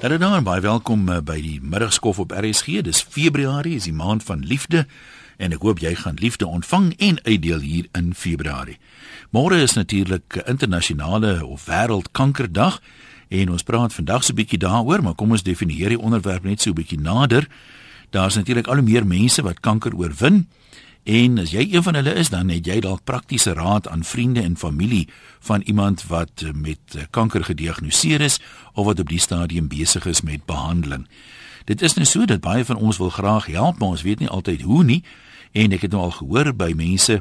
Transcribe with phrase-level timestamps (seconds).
[0.00, 2.78] Hallo daar en baie welkom uh, by die middagskof op RSG.
[2.86, 4.86] Dis Februarie, is die maand van liefde
[5.36, 8.78] en ek hoop jy gaan liefde ontvang en uitdeel hier in Februarie.
[9.36, 12.78] Môre is natuurlik internasionale of wêreldkankerdag
[13.28, 16.62] en ons praat vandag so 'n bietjie daaroor, maar kom ons definieer die onderwerp net
[16.64, 17.44] so 'n bietjie nader.
[18.10, 20.48] Daar's natuurlik al hoe meer mense wat kanker oorwin.
[21.10, 24.44] En as jy een van hulle is, dan het jy dalk praktiese raad aan vriende
[24.46, 25.08] en familie
[25.42, 28.38] van iemand wat met kanker gediagnoseer is
[28.74, 31.08] of wat op die stadium besig is met behandeling.
[31.66, 34.28] Dit is nou so dat baie van ons wil graag help, maar ons weet nie
[34.28, 35.02] altyd hoe nie.
[35.52, 37.18] En ek het nou al gehoor by mense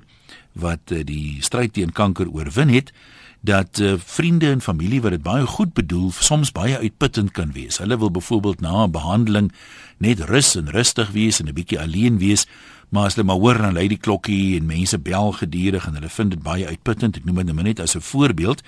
[0.53, 2.93] wat eh, die stryd teen kanker oorwin het
[3.39, 7.77] dat uh, vriende en familie wat dit baie goed bedoel soms baie uitputtend kan wees.
[7.79, 9.51] Hulle wil byvoorbeeld na 'n behandeling
[9.97, 12.47] net rus en rustig wees en 'n bietjie alleen wees,
[12.89, 16.09] maar as hulle maar hoor dan lui die klokkie en mense bel gedurig en hulle
[16.09, 17.17] vind dit baie uitputtend.
[17.17, 18.61] Ek noem dit nou net as 'n voorbeeld.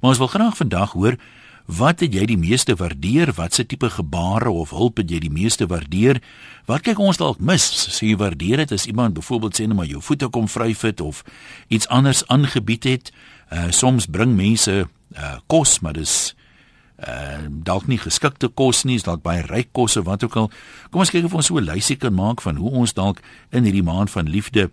[0.00, 1.16] Maar ons wil graag vandag hoor
[1.66, 3.30] Wat het jy die meeste waardeer?
[3.36, 6.18] Watse tipe gebare of hulp het jy die meeste waardeer?
[6.66, 7.62] Wat kyk ons dalk mis?
[7.94, 11.00] Sê jy waardeer dit as iemand byvoorbeeld sê net maar jou voete kom vryf het
[11.00, 11.22] of
[11.68, 13.12] iets anders aangebied het?
[13.52, 16.34] Uh soms bring mense uh kos, maar dis
[17.08, 20.50] uh dalk nie geskikte kos nie, is dalk baie ryk kosse wat ook al.
[20.90, 23.64] Kom ons kyk of ons so 'n lysie kan maak van hoe ons dalk in
[23.64, 24.70] hierdie maand van liefde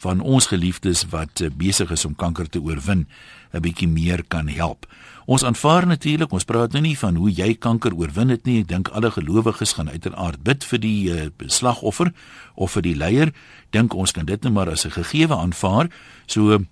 [0.00, 3.06] van ons geliefdes wat uh, besig is om kanker te oorwin,
[3.52, 4.86] 'n bietjie meer kan help.
[5.26, 8.60] Ons aanvaar natuurlik, ons praat nou nie van hoe jy kanker oorwin het nie.
[8.60, 12.12] Ek dink alle gelowiges gaan uiteraard bid vir die uh, slagoffer
[12.54, 13.32] of vir die leier.
[13.70, 15.90] Dink ons kan dit net maar as 'n gegewe aanvaar.
[16.26, 16.64] So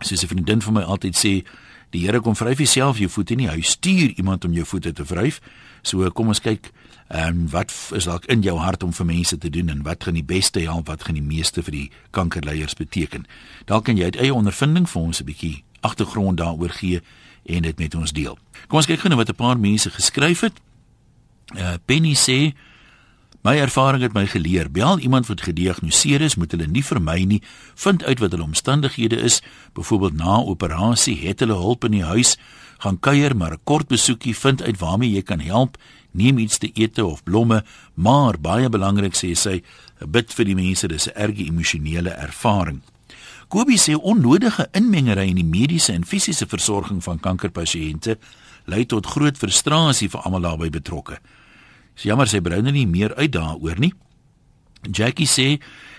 [0.00, 1.44] soos 'n vriendin van my altyd sê,
[1.90, 5.04] die Here kom vryf self jou voete nie, hy stuur iemand om jou voete te
[5.04, 5.40] vryf.
[5.82, 6.70] So kom ons kyk,
[7.10, 10.04] ehm um, wat is dalk in jou hart om vir mense te doen en wat
[10.04, 13.26] gaan die beste help, wat gaan die meeste vir die kankerleiers beteken?
[13.66, 17.00] Dalk kan jy uit eie ondervinding vir ons 'n bietjie agtergrond daaroor gee
[17.46, 18.38] en dit met ons deel.
[18.68, 20.60] Kom ons kyk gou na wat 'n paar mense geskryf het.
[21.56, 22.54] Uh Penny sê
[23.40, 27.38] My ervaring het my geleer, bel iemand wat gediagnoseer is, moet hulle nie vermy nie,
[27.74, 29.38] vind uit wat hulle omstandighede is,
[29.72, 32.34] byvoorbeeld na operasie, het hulle hulp in die huis,
[32.84, 35.78] gaan kuier maar 'n kort besoekie, vind uit waarmee jy kan help,
[36.12, 37.64] neem iets te ete of blomme,
[37.94, 39.62] maar baie belangrik sê sy,
[40.06, 42.82] bid vir die mense, dis 'n erge emosionele ervaring.
[43.48, 48.18] Kobie sê onnodige inmengery in die mediese en fisiese versorging van kankerpasiënte
[48.66, 51.18] lei tot groot frustrasie vir almal daarbey betrokke.
[52.00, 53.90] Dis jammer sy brou nou nie meer uit daaroor nie.
[54.88, 55.58] Jackie sê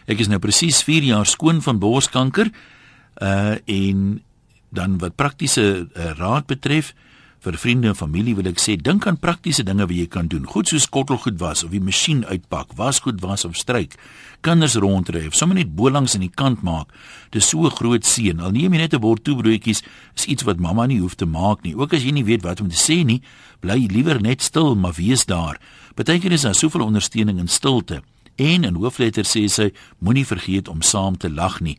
[0.09, 2.49] ek is nou presies 4 jaar skoon van borskanker
[3.21, 4.23] uh en
[4.73, 6.95] dan wat praktiese uh, raad betref,
[7.41, 10.43] vir vriende en familie wil ek sê dink aan praktiese dinge wat jy kan doen.
[10.45, 13.97] Goed soos skottelgoed was of die masjien uitpak, wasgoed was of stryk.
[14.45, 16.93] Kinders rondry of sommer net bo langs in die kant maak.
[17.33, 18.39] Dis so 'n groot seën.
[18.39, 19.81] Al neem jy net 'n bord toebroodjies,
[20.15, 21.75] is iets wat mamma nie hoef te maak nie.
[21.75, 23.21] Ook as jy nie weet wat om te sê nie,
[23.59, 25.57] bly liewer net stil, maar wees daar.
[25.95, 28.01] Partykeer is daar soveel ondersteuning in stilte.
[28.35, 31.77] En in hoofletter sê sy, moenie vergeet om saam te lag nie.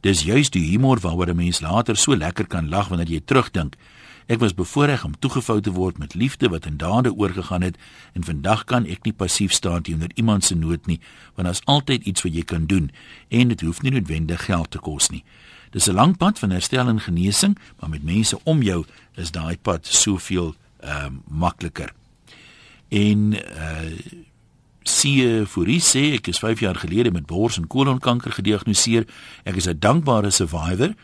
[0.00, 3.76] Dis juist die humor waaroor 'n mens later so lekker kan lag wanneer jy terugdink.
[4.26, 7.76] Ek was bevoorreg om toegevou te word met liefde wat in dade oorgegaan het
[8.12, 11.00] en vandag kan ek nie passief staan teenoor iemand se nood nie,
[11.34, 12.90] want daar's altyd iets wat jy kan doen
[13.28, 15.24] en dit hoef nie noodwendig geld te kos nie.
[15.70, 18.84] Dis 'n lang pad van herstel en genesing, maar met mense om jou
[19.14, 21.92] is daai pad soveel ehm uh, makliker.
[22.90, 24.26] En uh
[24.90, 29.04] Sie Furie sê ek is 5 jaar gelede met bors en kolonkanker gediagnoseer.
[29.44, 30.94] Ek is 'n dankbare survivor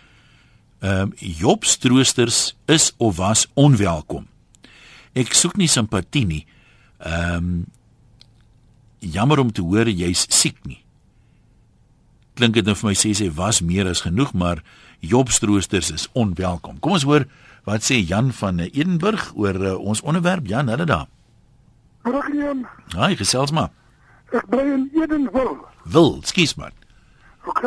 [0.80, 4.26] ehm um, Job stroosters is of was onwelkom.
[5.12, 6.44] Ek soek nie simpatie nie.
[6.98, 7.64] Ehm um,
[8.98, 10.82] jammer om te hoor jy's siek nie.
[12.34, 14.62] Klink dit nou vir my sê sy was meer as genoeg, maar
[15.00, 16.80] Job stroosters is onwelkom.
[16.80, 17.26] Kom ons hoor
[17.64, 20.46] wat sê Jan van Edenburg oor uh, ons onderwerp.
[20.46, 21.06] Jan, hulle daar.
[22.06, 22.68] Goeiemôre.
[22.94, 23.70] Haai, gesels maar.
[24.30, 25.58] Ek bly in Edenburg.
[25.82, 26.70] Wil, skuis man.
[27.50, 27.64] OK.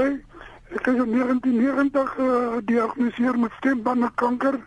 [0.75, 4.59] Ek is in 1990 gediagnoseer uh, met stembandkanker.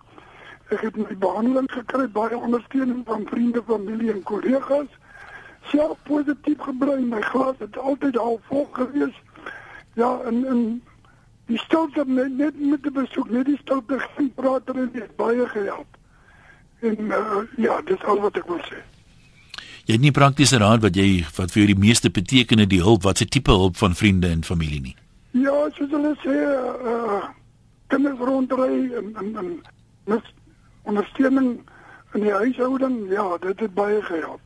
[0.73, 4.93] Ek het my behandeling gekry baie ondersteuning van vriende, familie en kollegas.
[5.73, 9.17] Self positief gebly, my glas het altyd al vol gewees.
[9.97, 10.63] Ja, en en
[11.49, 15.49] die stilte net, net met die besoek, net die stilte geen prater en dit baie
[15.49, 16.01] gehelp.
[16.81, 18.81] En uh, ja, dis al wat ek wil sê.
[19.87, 22.83] Jy het nie praktiese raad wat jy wat vir jou die meeste beteken in die
[22.83, 24.97] hulp, wat se tipe hulp van vriende en familie nie?
[25.33, 26.37] Ja, soos hulle sê,
[26.93, 27.23] uh
[27.93, 29.49] kinders rondry en en en
[30.09, 30.29] mis
[30.89, 31.51] ondersteuning
[32.15, 34.41] in die huishouding, ja, dit het baie gehelp.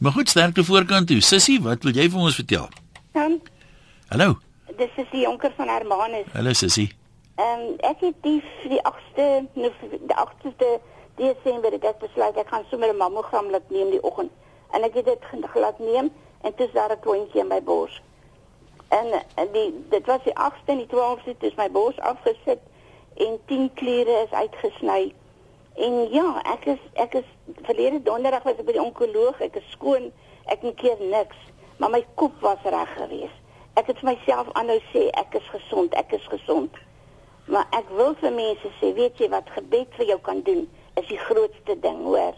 [0.00, 1.20] Maar goed, sterkte voorkant toe.
[1.20, 2.68] Sissie, wat wil jy vir ons vertel?
[3.12, 3.38] Dan
[4.08, 4.38] Hallo.
[4.76, 6.26] dis is die jonker van Hermanus.
[6.32, 6.88] Hallo Sissie.
[7.36, 8.40] Ehm um, ek het die
[8.72, 10.72] die 8ste die 8ste
[11.20, 14.30] Desember het ek besluit ek gaan sommer 'n mammogram laat neem die oggend.
[14.74, 16.10] En ek het dit gelaat neem
[16.40, 18.02] en toe is daar 'n klontjie in my bors.
[18.88, 19.06] En,
[19.52, 22.60] die dit was die 8ste en die 12ste toe is my bors afgesit
[23.14, 25.14] en 10 kliere is uitgesny.
[25.74, 27.28] En ja, ek is ek is
[27.62, 30.12] verlede donderdag was ek by die onkoloog, ek is skoon,
[30.44, 31.36] ek het keer niks,
[31.76, 33.40] maar my kop was reg geweest.
[33.74, 36.70] Ek het vir myself aanhou sê ek is gesond, ek is gesond.
[37.44, 40.68] Maar ek wil vir mense sê, weet jy wat gebed vir jou kan doen?
[40.94, 42.36] is die grootste ding, hoor.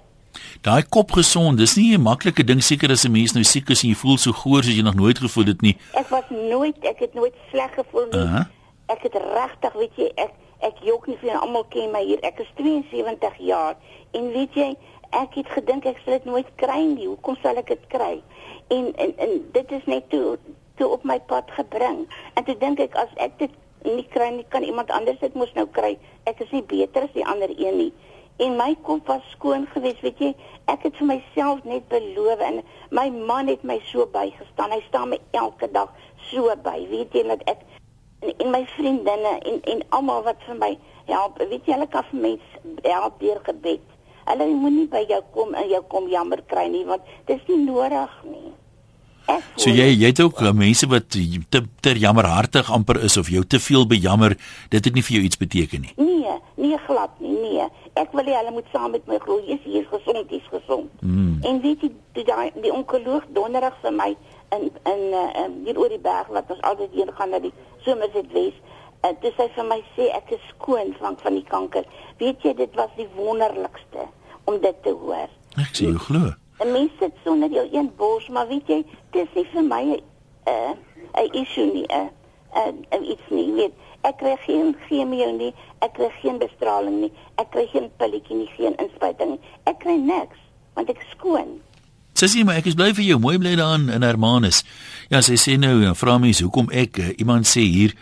[0.67, 3.83] Daai kop gesond, dis nie 'n maklike ding seker as 'n mens nou siek is
[3.83, 5.77] en jy voel so goor soos jy nog nooit gevoel het nie.
[5.93, 8.21] Ek was nooit, ek het nooit sleg gevoel nie.
[8.21, 8.45] Uh -huh.
[8.87, 12.21] Ek het regtig, weet jy, ek ek jok nie vir almal ken my hier.
[12.21, 13.77] Ek is 72 jaar
[14.13, 14.77] en weet jy,
[15.11, 17.07] ek het gedink ek sal dit nooit kry nie.
[17.07, 18.23] Hoekom sal ek dit kry?
[18.69, 20.39] En en en dit is net toe
[20.77, 22.07] toe op my pad gebring.
[22.35, 23.51] En toe dink ek as ek dit
[23.83, 25.99] nie kry nie, kan iemand anders dit mos nou kry.
[26.25, 27.93] Ek is nie beter as die ander een nie
[28.37, 30.33] en my kop was skoon geweest weet jy.
[30.73, 32.61] Ek het vir myself net beloof en
[32.91, 34.75] my man het my so bygestaan.
[34.75, 35.93] Hy staan my elke dag
[36.31, 37.65] so by weet jy dat ek
[38.21, 40.73] en, en my vriendinne en en almal wat vir my
[41.09, 43.89] help weet jy hulle kan vir mense help deur gebed.
[44.27, 47.65] Hulle moenie by jou kom en jou kom jammer kry nie want dit is nie
[47.65, 48.55] nodig nie
[49.57, 53.43] So jy jy het ook uh, mense wat te te jammerhartig amper is of jou
[53.45, 54.37] te veel bejammer,
[54.71, 55.93] dit het nie vir jou iets beteken nie.
[55.97, 57.67] Nee, nee glad nie, nee.
[57.97, 60.93] Ek wil hê hulle moet saam met my glo, jy's hier gesond, jy's gesond.
[61.01, 61.39] Mm.
[61.49, 64.13] En weet jy die die, die onkoloog donderdag vir my
[64.55, 67.55] in in uh, hier oor die berg wat ons altyd heen gaan na die
[67.89, 68.57] somers het wees.
[69.03, 71.89] Uh, dis hy vir my sê ek is skoon van van die kanker.
[72.23, 74.07] Weet jy dit was die wonderlikste
[74.47, 75.31] om dit te hoor.
[75.57, 76.37] Ek sê jy glo.
[76.59, 79.83] 'n mens sit sonder jou een bors, maar weet jy, dit is nie vir my
[79.83, 80.01] 'n
[80.49, 80.73] uh,
[81.23, 82.11] 'n issue nie, 'n
[82.57, 83.73] uh, 'n uh, iets nie, weet.
[84.01, 88.51] Ek kry geen chemie nie, ek kry geen bestraling nie, ek kry geen pilletjie nie,
[88.57, 89.41] geen inspuiting nie.
[89.65, 90.39] Ek kry niks
[90.75, 91.61] want ek skoon.
[92.13, 94.65] Sissie, maar ek is bly vir jou, mooi bly daar in Hermanus.
[95.09, 97.97] Ja, sy sê nou, vra mense hoekom ek uh, iemand sê hier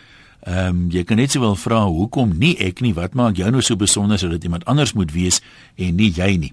[0.45, 3.63] Ehm um, jy kan net sowel vra hoekom nie ek nie wat maak jou nou
[3.65, 5.39] so besonder sodat iemand anders moet wees
[5.73, 6.51] en nie jy nie.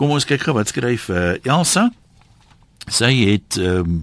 [0.00, 1.90] Kom ons kyk gou wat skryf uh, Elsa.
[2.88, 3.98] Sy het ehm um,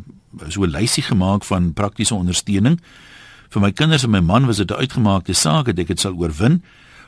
[0.54, 2.78] so 'n lysie gemaak van praktiese ondersteuning
[3.50, 6.14] vir my kinders en my man was dit 'n uitgemaakte saak dat ek dit sal
[6.14, 6.62] oorwin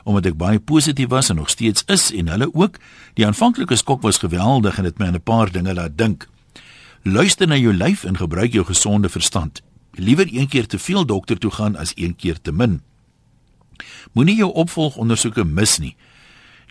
[0.04, 2.80] omdat ek baie positief was en nog steeds is en hulle ook.
[3.14, 6.28] Die aanvanklike skok was geweldig en dit my aan 'n paar dinge laat dink.
[7.04, 9.62] Luister na jou lyf en gebruik jou gesonde verstand.
[9.94, 12.82] Liewer een keer te veel dokter toe gaan as een keer te min.
[14.14, 15.96] Moenie jou opvolgondersoeke mis nie.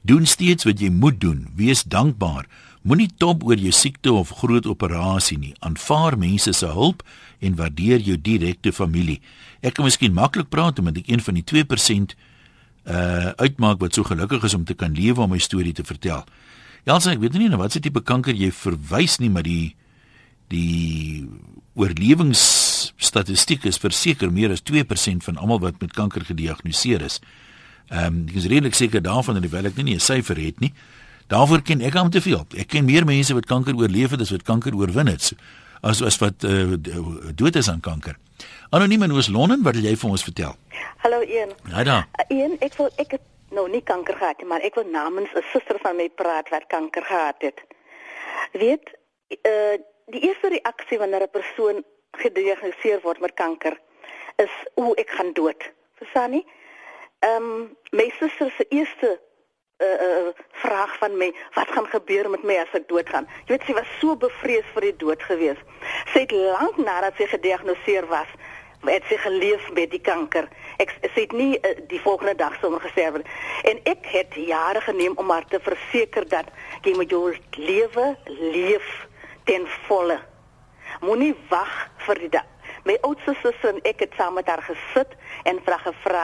[0.03, 1.47] Doen steeds wat jy moet doen.
[1.57, 2.47] Wees dankbaar.
[2.83, 5.55] Moenie top oor jou siekte of groot operasie nie.
[5.59, 7.03] Aanvaar mense se hulp
[7.39, 9.21] en waardeer jou direkte familie.
[9.61, 12.17] Ek kan miskien maklik praat omdat ek een van die 2%
[12.89, 16.25] uh uitmaak wat so gelukkig is om te kan lewe om my storie te vertel.
[16.87, 19.75] Ja, ek weet nie nou wat se tipe kanker jy verwys nie, maar die
[20.49, 21.29] die
[21.77, 27.21] oorlewingsstatistiek is verseker meer as 2% van almal wat met kanker gediagnoseer is.
[27.89, 30.61] Ehm um, ek is redelik seker daarvan dat die wel ek nie 'n syfer het
[30.61, 30.73] nie.
[31.27, 32.45] Daarvoor ken ek hom te veel.
[32.57, 35.33] Ek ken meer mense wat kanker oorleef het as wat kanker oorwin het.
[35.81, 36.77] As as wat uh,
[37.35, 38.17] dood is aan kanker.
[38.71, 40.55] Anoniem in Oos-London, wat wil jy vir ons vertel?
[41.05, 41.53] Hallo Ian.
[41.69, 41.99] Ja da.
[42.17, 45.33] Uh, Ian, ek wil ek het nou nie kanker gehad nie, maar ek wil namens
[45.35, 47.61] 'n suster van my praat wat kanker gehad het.
[48.53, 48.97] Weet,
[49.45, 49.77] uh
[50.09, 51.85] die eerste reaksie wanneer 'n persoon
[52.17, 53.77] gediagnoseer word met kanker
[54.37, 55.61] is o, ek gaan dood.
[55.99, 56.45] Verstaan nie?
[57.19, 59.21] Ehm um, my suster se eerste
[59.77, 63.27] uh, uh vraag van my, wat gaan gebeur met my as ek doodgaan?
[63.47, 65.59] Jy weet sy was so bevrees vir die dood gewees.
[66.13, 68.31] Sy het lank nadat sy gediagnoseer was,
[68.87, 70.47] het sy geleef met die kanker.
[70.79, 73.27] Ek sy het nie uh, die volgende dag sommer gesterf nie.
[73.73, 76.55] En ek het jare geneem om haar te verseker dat
[76.87, 77.25] jy moet jou
[77.59, 78.07] lewe
[78.55, 78.93] leef
[79.51, 80.21] ten volle.
[81.03, 81.75] Moenie wag
[82.07, 82.47] vir die dag.
[82.87, 85.13] My oudste suster en ek het saam met haar gesit
[85.51, 86.23] en vra gevra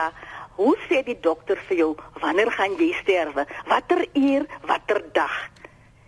[0.55, 1.91] Hoe sê die dokter vir jou
[2.23, 3.43] wanneer gaan jy sterwe?
[3.67, 5.33] Watter uur, watter dag?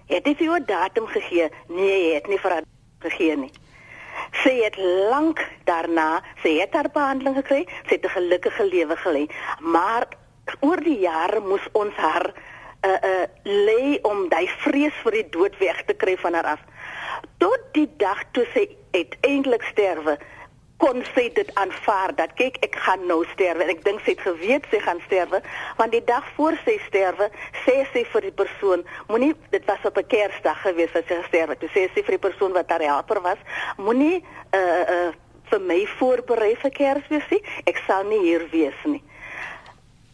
[0.08, 1.50] Het hy vir jou 'n datum gegee?
[1.68, 2.64] Nee, hy het nie vir haar
[3.00, 3.52] gegee nie.
[4.44, 4.78] Sy het
[5.12, 9.28] lank daarna, sy het haar behandeling gekry, sy het 'n gelukkige lewe gelei,
[9.60, 10.08] maar
[10.60, 12.34] oor die jare moes ons haar
[12.86, 16.60] uh uh lê om daai vrees vir die dood weg te kry van haar af.
[17.38, 20.18] Tot die dag toe sy uiteindelik sterwe,
[20.78, 23.66] kon sy dit aanvaar dat kyk ek gaan nou sterwe.
[23.66, 25.42] En ek dink sy het geweet sy gaan sterwe
[25.80, 27.30] want die dag voor sy sterwe
[27.64, 31.58] sê sy vir die persoon moenie dit was op 'n Kersdag gewees as sy gesterwe
[31.58, 31.70] het.
[31.74, 33.42] Sê sy vir die persoon wat haar helper was
[33.78, 35.12] moenie uh uh
[35.50, 37.42] vir my voorberei vir Kersfees nie.
[37.66, 39.04] Ek sal nie hier wees nie.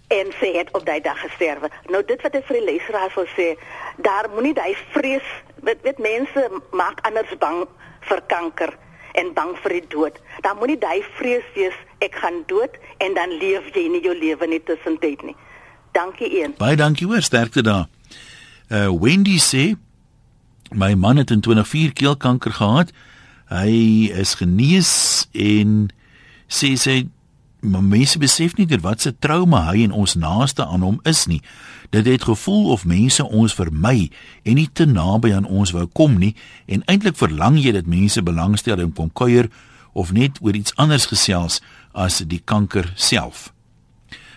[0.08, 1.70] En sy het op daai dag gesterwe.
[1.90, 3.58] Nou dit wat ek vir die leerders wil sê,
[3.98, 7.68] daar moenie daai vrees, weet weet mense maak anders bang
[8.02, 8.74] vir kanker
[9.20, 10.20] en bang vir die dood.
[10.46, 14.48] Dan moenie daai vrees wees ek gaan dood en dan leef jy nie jou lewe
[14.50, 15.36] net tussentyd nie.
[15.94, 16.56] Dankie een.
[16.58, 17.88] Baie dankie hoor, sterkte daar.
[18.70, 19.74] Uh Wendy sê
[20.74, 22.94] my man het in 2004 keelkanker gehad.
[23.54, 25.92] Hy is genees en
[26.50, 27.04] sê sy
[27.64, 31.42] maar mense besef nie wat se trauma hy en ons naaste aan hom is nie.
[31.90, 34.10] Dit het gevoel of mense ons vermy
[34.44, 36.34] en nie te naby aan ons wou kom nie
[36.68, 39.50] en eintlik verlang jy dat mense belangstel en kom kuier
[39.94, 41.62] of net oor iets anders gesels
[41.94, 43.54] as die kanker self.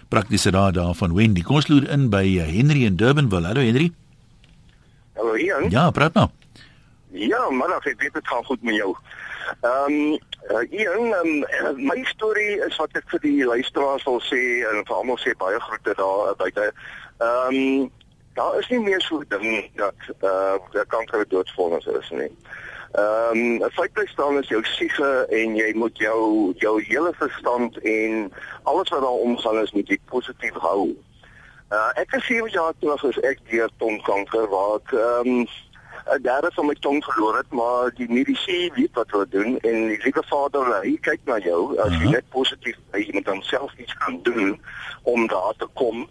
[0.08, 1.42] Praktiese raad daarvan Wendy.
[1.42, 3.50] Kom ons loer in by eh, Henry in Durbanville.
[3.50, 3.90] Hallo Henry.
[5.16, 5.70] Hallo Ian.
[5.70, 6.28] Ja, praat nou.
[7.16, 8.94] Ja, maar ek weet dit gaan goed met jou.
[9.64, 10.18] Ehm um,
[10.50, 11.44] uh, Ian, um,
[11.90, 15.60] my storie is wat ek vir die luisteraars wil sê en vir almal sê baie
[15.68, 16.72] groete daar buite.
[17.18, 17.90] Ehm um,
[18.36, 22.30] daar is nie meer so ding dat uh kanker doodsvonnis is nie.
[22.92, 27.12] Ehm um, 'n feit bly staan is jou siege en jy moet jou jou hele
[27.16, 30.94] verstand en alles wat daar omgaan is moet jy positief hou.
[31.70, 35.46] Uh ek het 7 jaar terug as ek deur tongkanker waar ek ehm um,
[36.06, 39.86] 'n derde van my tong verloor het, maar die mediese weet wat hulle doen en
[39.86, 43.42] die liewe Vader, hy kyk na jou as jy net positief by jy moet dan
[43.42, 44.60] self iets kan doen
[45.02, 46.06] om daar te kom.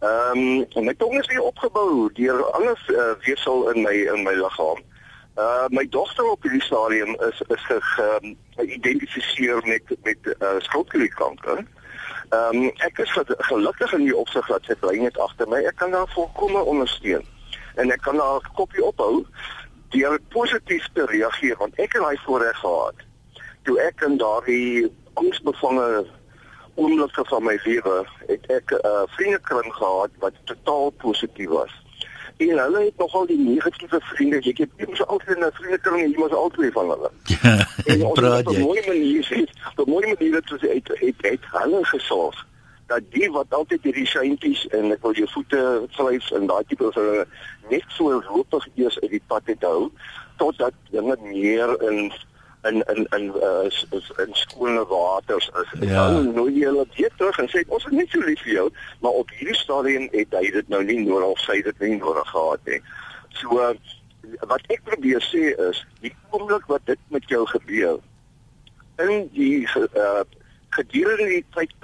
[0.00, 4.24] Ehm um, en my tong is weer opgebou deur alles uh, weefsel in my in
[4.24, 4.80] my liggaam.
[5.36, 7.68] Uh my dogter op hierdie stadium is is
[8.56, 11.64] geïdentifiseer ge, met met uh, skrootklierkanker.
[12.28, 13.12] Ehm um, ek is
[13.52, 15.60] gelukkig in die opsig dat sy bly net agter my.
[15.68, 17.32] Ek kan haar volkome ondersteun
[17.74, 19.24] en ek kan haar kopie ophou
[19.94, 23.06] deur positief te reageer want ek het daai voorreg gehad
[23.64, 26.04] toe ek in daardie angsbevange
[26.74, 31.72] oomblikke van my lewe het ek 'n uh, vriendekring gehad wat totaal positief was.
[32.36, 36.18] En hulle het nogal die negatiewe vriende jy het nie so altyd 'n vriendekring jy
[36.18, 37.10] moet altyd van hulle.
[37.90, 41.14] En praat jy op 'n mooi manier op 'n mooi manier het hulle het, het,
[41.18, 42.46] het hulle gesorg
[42.86, 45.62] dat die wat altyd hierdie seintjies en ek wil jou voete
[45.96, 47.24] vleis en daai tipe van
[47.70, 49.88] net so roepig eers uit die pad te hou
[50.42, 52.12] totdat dinge meer in
[52.68, 55.72] in in in uh, is in skone waters is.
[55.80, 56.10] Ja.
[56.10, 58.68] Nou nou jy hulle weer terug en sê ons is net so lief vir jou,
[59.04, 62.30] maar op hierdie stadium het hy dit nou nie nodig of sy dit nie nodig
[62.32, 62.80] gehad nie.
[63.40, 63.74] So uh,
[64.48, 68.00] wat ek probeer sê is die oomblik wat dit met jou gebeur
[69.04, 70.24] in die uh,
[70.78, 71.74] gedurende die tyd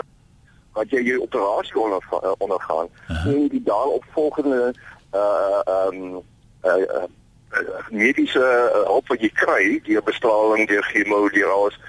[0.72, 3.32] wat jy jou operasie onderga uh, ondergaan uh -huh.
[3.32, 4.74] en die daaropvolgende
[5.14, 6.22] uh um
[6.64, 7.08] uh, uh, uh
[7.90, 11.80] mediese uh, hulp wat jy kry deur bestraling deur chemo deur alles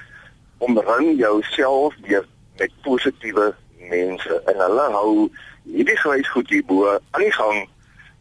[0.57, 2.25] omring jouself deur
[2.57, 5.29] met positiewe mense en hulle hou
[5.63, 7.69] hierdie grys goed hier bo aan die gang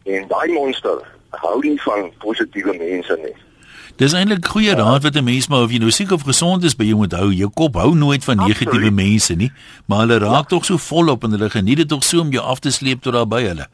[0.05, 1.01] en daai monster
[1.31, 3.37] hou nie van positiewe mense nie
[4.01, 6.77] Dis eintlik goeie raad wat 'n mens maar of jy nou siek of gesond is
[6.77, 7.33] by jou moet hou.
[7.33, 9.53] Jou kop hou nooit van negatiewe mense nie,
[9.87, 10.57] maar hulle raak ja.
[10.57, 13.13] tog so volop en hulle geniet dit tog so om jou af te sleep tot
[13.13, 13.67] daar by hulle.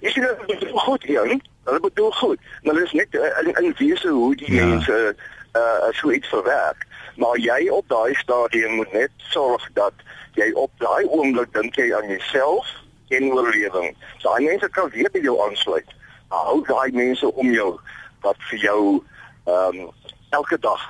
[0.00, 1.38] Sien dit is goed hier.
[1.64, 2.38] Hulle bedoel goed.
[2.62, 4.66] Maar dit is net uh, in in wese hoe die ja.
[4.66, 5.14] mense
[5.54, 6.86] uh so iets verwerk.
[7.16, 9.94] Maar jy op daai stadium moet net sorg dat
[10.34, 12.66] jy op daai oomblik dink jy aan jouself
[13.08, 13.94] en oorlewing.
[14.22, 15.86] Daai mense kan weer by jou aansluit.
[16.28, 17.78] Hou daai mense om jou
[18.20, 19.04] wat vir jou
[19.44, 19.90] ehm um,
[20.30, 20.82] elke dag.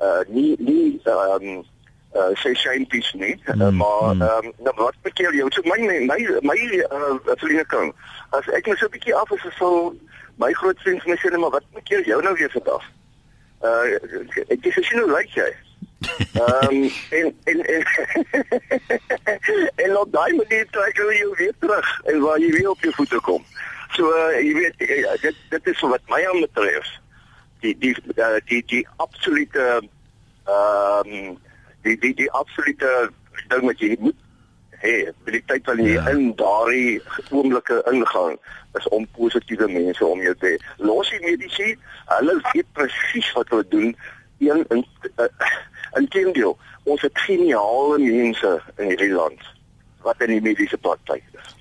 [0.00, 1.64] Uh nie nie ehm um,
[2.14, 4.22] uh sê shampies nie mm, uh, maar mm.
[4.22, 5.50] ehm um, nou wat bekeer jou?
[5.50, 6.58] So my my my
[6.90, 7.92] uh vriende kan
[8.30, 9.94] as ek net so 'n bietjie af is so
[10.36, 12.84] my groot vriend my sê net maar wat bekeer jou nou weer vandag?
[13.62, 13.84] Uh
[14.48, 15.50] ek dis sien hoe lyk jy?
[16.34, 17.82] Ehm um, en en en
[19.84, 22.94] en op daai manier trek jy jou weer terug en waar jy weer op jou
[22.94, 23.42] voete kom.
[23.94, 24.78] So uh, jy weet
[25.22, 27.02] dit dit is wat my aan betref
[27.64, 29.64] die die uh, die die absolute
[30.44, 31.38] ehm um,
[31.84, 32.92] die die die absolute
[33.48, 34.20] ding wat jy moet
[34.84, 34.94] hê
[35.24, 36.12] vir die tyd wanneer jy ja.
[36.12, 38.36] in daardie oomblikke ingaan
[38.78, 40.58] is om positiewe mense om jou te hê.
[40.82, 41.72] Los die mediese,
[42.10, 43.90] hulle weet presies wat hulle doen.
[44.42, 44.82] Een in
[45.22, 45.28] uh,
[46.00, 46.56] intendeel,
[46.90, 49.52] ons het geniale mense in hierdie land
[50.04, 51.52] wat in die mediese praktyk is.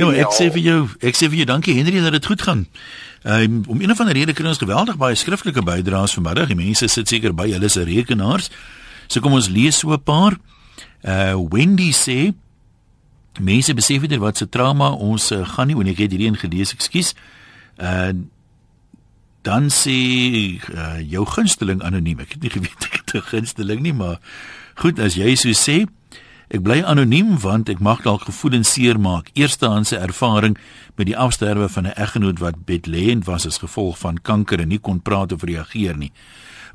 [0.00, 2.64] Nou, ek sê vir jou, ek sê vir jou dankie Henry dat dit goed gaan.
[3.24, 6.50] Um, om een of ander rede kry ons geweldig baie skriftelike bydraes vanmiddag.
[6.50, 8.50] Die mense sit seker by hulle se rekenaars.
[9.08, 10.36] So kom ons lees so 'n paar.
[11.00, 12.34] Uh Wendy sê
[13.40, 15.90] mense besef nie wat se trauma ons uh, gaan nie.
[15.90, 17.14] Ek het hierdie een gelees, ekskuus.
[17.80, 18.12] Uh
[19.42, 22.20] dan sê uh, jou gunsteling anoniem.
[22.20, 24.20] Ek het nie geweet ek het 'n gunsteling nie, maar
[24.74, 25.86] goed as jy so sê.
[26.52, 29.30] Ek bly anoniem want ek mag dalk gevoelens seermaak.
[29.32, 30.58] Eerstehandse ervaring
[30.96, 34.78] met die afsterwe van 'n eggenoot wat bedlêend was as gevolg van kanker en nie
[34.78, 36.12] kon praat of reageer nie.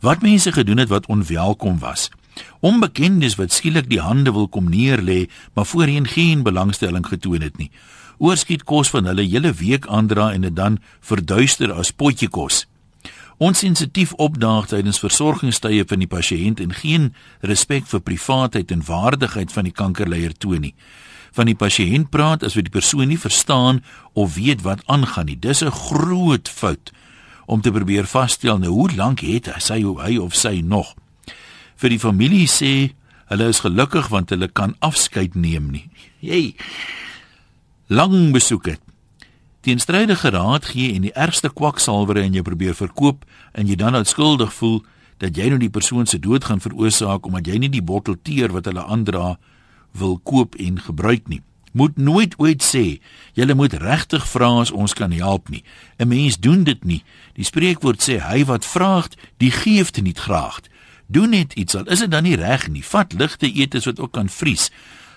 [0.02, 2.10] Wat mense gedoen het wat onwelkom was.
[2.60, 7.72] Onbekendes wat skielik die hande wil kom neerlê, maar voorheen geen belangstelling getoon het nie.
[8.18, 12.66] Oorskiet kos van hulle hele week aandra en dit dan verduister as potjie kos.
[13.40, 17.06] Onsensitief opdaag tydens versorgingstye van die pasiënt en geen
[17.40, 20.74] respek vir privaatheid en waardigheid van die kankerleier toon nie.
[21.32, 23.80] Van die pasiënt praat as wat die persoon nie verstaan
[24.12, 25.40] of weet wat aangaan nie.
[25.40, 26.92] Dis 'n groot fout
[27.46, 30.96] om te probeer vasstel nou hoe lank het hy sy hy of sy nog.
[31.76, 32.92] Vir die familie sê
[33.32, 35.90] hulle is gelukkig want hulle kan afskeid neem nie.
[36.20, 36.56] Jy
[37.88, 38.89] lang besoek het
[39.62, 44.54] teenstrydige raad gee en die ergste kwaksalwere in jou probeer verkoop en jy dan onskuldig
[44.54, 44.82] voel
[45.20, 48.54] dat jy nou die persoon se dood gaan veroorsaak omdat jy nie die bottel teer
[48.56, 49.38] wat hulle aandra
[49.92, 51.42] wil koop en gebruik nie.
[51.72, 53.00] Moet nooit ooit sê
[53.38, 55.64] jy moet regtig vra as ons kan help nie.
[56.00, 57.04] 'n Mens doen dit nie.
[57.36, 59.06] Die spreekwoord sê hy wat vra,
[59.38, 60.62] die gee het nie graag.
[61.08, 62.84] Doen net iets al is dit dan nie reg nie.
[62.84, 64.70] Vat ligte etes wat ook kan vries.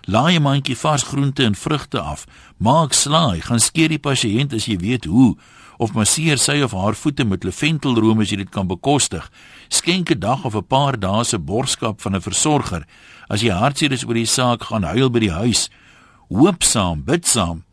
[0.05, 2.27] Laai 'n mandjie vars groente en vrugte af.
[2.57, 5.37] Maak slaai, gaan skeer die pasiënt as jy weet hoe
[5.79, 9.31] of masseer sy of haar voete met laventelroom as jy dit kan bekostig.
[9.69, 12.87] Skenk 'n dag of 'n paar dae se borgskap van 'n versorger.
[13.29, 15.71] As jy hartseer is oor die saak, gaan huil by die huis.
[16.29, 17.65] Hoop saam, bid saam.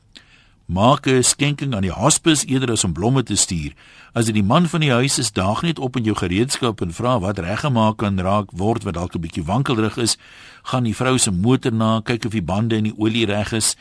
[0.66, 3.74] Maak 'n skenking aan die hospis eerder as om blomme te stuur.
[4.14, 6.94] As dit die man van die huis is, daag net op in jou gereedskap en
[6.94, 10.18] vra wat reggemaak kan raak word wat dalk 'n bietjie wankelrig is.
[10.64, 13.76] Gaan die vrou se motor na, kyk of die bande en die olie reg is.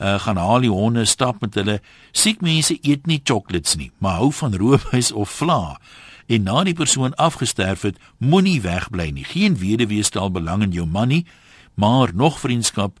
[0.00, 1.80] Uh, gaan haal die honde stap met hulle.
[2.12, 5.80] Siek mense eet nie chocolates nie, maar hou van roomys of vla.
[6.26, 9.24] En na die persoon afgesterf het, moenie wegbly nie.
[9.24, 11.26] Geen weduwee stel belang in jou man nie,
[11.74, 13.00] maar nog vriendskap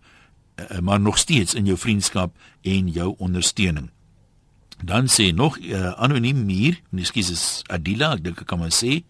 [0.68, 3.90] Eh, maar nog steeds in jou vriendskap en jou ondersteuning.
[4.82, 9.02] Dan sê nog uh, anoniem hier, ekskuus is Adila, ek dink ek kan maar sê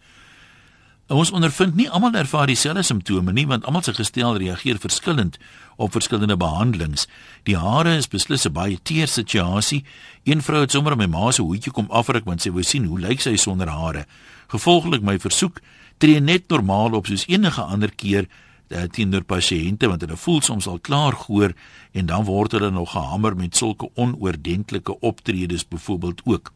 [1.10, 5.40] ons ondervind nie almal ervaar dieselfde simptome nie want almal se gestel reageer verskillend
[5.75, 7.08] op verskillende behandelings.
[7.49, 9.84] Die hare is beslis 'n baie teer situasie.
[10.25, 13.00] Een vrou het sommer my ma se hoedjie kom afruk want sy wou sien hoe
[13.00, 14.06] lyk sy sonder hare.
[14.49, 15.60] Gevolglik my versoek
[15.99, 18.28] tree net normaal op soos enige ander keer
[18.71, 21.52] uh, teenoor pasiënte want hulle voel soms al klaar gehoor
[21.93, 26.52] en dan word hulle nog gehamer met sulke onoordentlike optredes byvoorbeeld ook.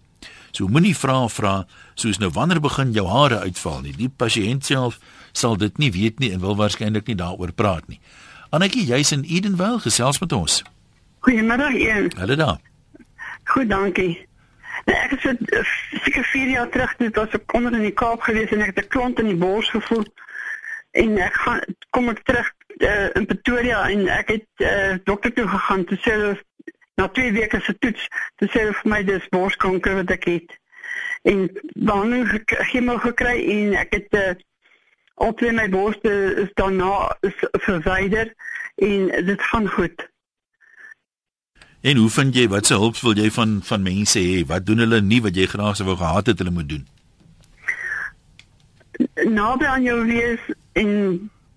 [0.50, 1.54] So moenie vra vra
[1.94, 3.94] soos nou wanneer begin jou hare uitval nie.
[3.96, 5.00] Die pasiënt self
[5.32, 8.00] sal dit nie weet nie en wil waarskynlik nie daaroor praat nie.
[8.54, 10.62] Annetjie, jy's in Edenvale gesels met ons.
[11.26, 12.12] Goeiemiddag een.
[12.16, 12.60] Hallo daar.
[13.44, 14.26] Goed, dankie.
[14.84, 15.66] Nou, ek het
[16.04, 18.84] seker 4 jaar terug net as ek onder in die Kaap gewees en ek het
[18.84, 20.04] 'n klont in die bors gevoel
[21.02, 25.46] en ek gaan kom ek terug uh, in Pretoria en ek het uh, dokter toe
[25.50, 26.14] gegaan te sê
[27.00, 28.06] na twee weke se toets
[28.42, 30.56] te sê vir my dis borskanker wat ek het
[31.30, 34.32] en het ek hom gekry en ek het uh,
[35.24, 36.12] al twee my borste
[36.44, 36.90] is daarna
[37.66, 38.34] verwyder
[38.82, 40.08] en dit gaan goed
[41.84, 44.38] En hoe vind jy wat se hulp wil jy van van mense hê?
[44.48, 46.86] Wat doen hulle nie wat jy graag sou wou gehad het hulle moet doen?
[49.24, 50.40] Naby aan jou wees
[50.72, 50.90] en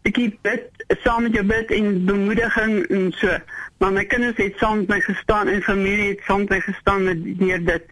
[0.07, 3.37] ek bid saam met jou bid en bemoediging en so.
[3.77, 7.03] Maar my kinders het saam met my gestaan en familie het saam met my gestaan
[7.03, 7.83] met neer dit.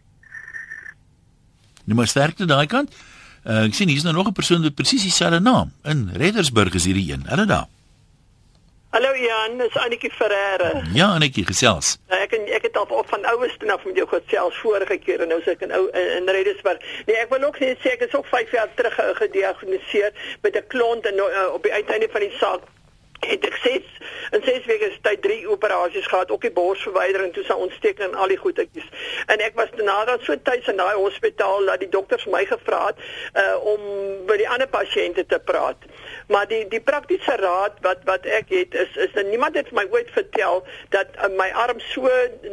[1.86, 2.96] Nou maar sterkte daai kant.
[3.46, 6.86] Uh, ek sien hier's nou nog 'n persoon met presies dieselfde naam in Reddersburg is
[6.86, 7.28] hierdie een.
[7.28, 7.68] Hulle daar.
[8.96, 10.70] Hallo Jan, dis Annetjie Ferreira.
[10.94, 11.98] Ja, Annetjie gesels.
[12.08, 15.26] Nou, ek en, ek het al op van oueste af met jou gesels vorige keer
[15.26, 16.80] en nou sê ek in ou in Redesburg.
[17.10, 20.16] Nee, ek wil ook net sê ek is ook 5 jaar terug gediagnoseer
[20.48, 22.72] met 'n klont en uh, op die uiteinde van die saak
[23.26, 23.92] het ek ses
[24.32, 28.16] in ses weke se tyd drie operasies gehad, ook die borsverwydering toe sy ontsteking en
[28.16, 28.88] al die goedetjies.
[29.32, 33.00] En ek was nadat so tuis in daai hospitaal dat die dokters my gevra het
[33.34, 33.82] uh, om
[34.30, 35.84] by die ander pasiënte te praat
[36.28, 39.86] maar die die praktiese raad wat wat ek het is is dat niemand het my
[39.92, 42.10] ooit vertel dat uh, my arm so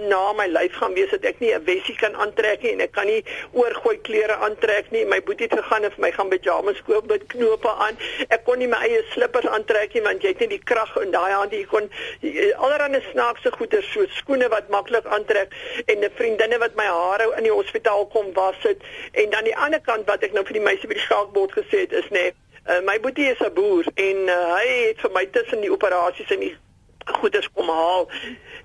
[0.09, 2.93] na my lyf gaan wees dat ek nie 'n wessie kan aantrek nie en ek
[2.93, 5.05] kan nie oorgooi klere aantrek nie.
[5.05, 7.97] My boetie het gegaan en vir my gaan pyjamas koop met knope aan.
[8.29, 11.11] Ek kon nie my eie slippers aantrek nie want jy het nie die krag in
[11.11, 11.53] daai hand.
[11.53, 11.91] Jy kon
[12.57, 15.53] allerhande snaakse goeder so skoene wat maklik aantrek
[15.87, 18.79] en 'n vriendinne wat my hare in die hospitaal kom was dit
[19.13, 21.85] en dan die ander kant wat ek nou vir die meisie by die skaakbord gesê
[21.87, 22.33] het is nê nee,
[22.67, 26.31] Uh, my boetie is 'n boer en uh, hy het vir my tussen die operasies
[26.31, 26.57] en die
[27.05, 28.09] goeders kom haal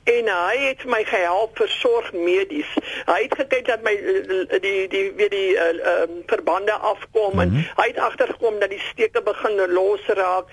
[0.03, 2.69] en uh, hy het my gehelp versorg medies.
[3.05, 3.95] Hy het gekyk dat my
[4.61, 7.41] die die weer die uh, uh, verbande afkom mm -hmm.
[7.41, 7.81] en mhm.
[7.81, 10.45] hy het agtergekom dat die steke begin los raak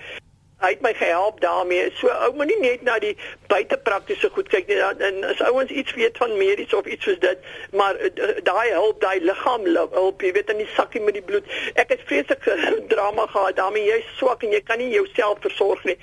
[0.63, 1.91] hy het my gehelp daarmee.
[1.99, 3.13] So ou moenie net na die
[3.51, 4.79] buitepraktiese goed kyk nie.
[4.79, 9.01] En as ouens iets weet van medies of iets soos dit, maar uh, daai hulp,
[9.01, 11.47] daai liggaam hulp, jy weet in die sakkie met die bloed.
[11.75, 12.47] Ek het vreeslik
[12.93, 13.85] drama gehad daarmee.
[13.89, 15.97] Jy's swak en jy kan nie jouself versorg nie.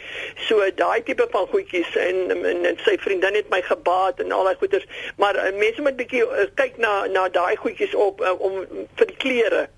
[0.46, 4.50] So daai tipe van goedjies en, en en sy vriendin het my gebaat en al
[4.50, 6.26] daai goeders, maar mense moet bietjie
[6.60, 8.64] kyk na na daai goedjies op om
[8.98, 9.68] vir die klere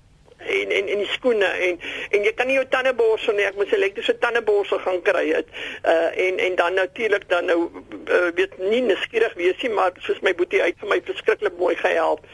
[0.61, 3.47] en en en die skoene en en jy kan nie jou tande borsel nie.
[3.47, 5.49] Ek moet elektriese tande borsel gaan kry het.
[5.83, 10.21] Uh en en dan natuurlik dan nou uh, weet nie nuuskierig wees nie maar soos
[10.25, 12.25] my boetie uit vir my verskriklik mooi gehelp.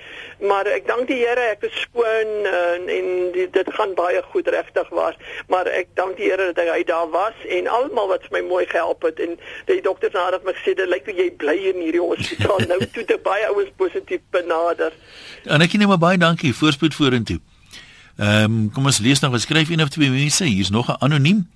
[0.42, 4.48] Maar ek dank die Here ek is skoon uh, en die, dit gaan baie goed
[4.48, 5.20] regtig was.
[5.54, 8.66] Maar ek dank die Here dat hy daar was en almal wat vir my mooi
[8.66, 9.22] gehelp het.
[9.22, 9.38] En
[9.70, 12.66] die dokters nadat my gesê dit lyk like, jy bly in hierdie hospitaal.
[12.72, 14.94] Nou toe te baie ouens positief benader.
[15.46, 16.56] En ek net maar baie dankie.
[16.58, 17.42] Voorspoed vorentoe
[18.18, 20.46] Ehm um, kom ons lees nog wat skryf een of twee mense.
[20.46, 21.48] Hier's nog 'n anoniem.